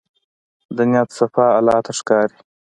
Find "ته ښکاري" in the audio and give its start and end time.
1.85-2.37